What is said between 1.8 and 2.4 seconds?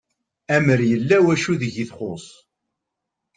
i txuss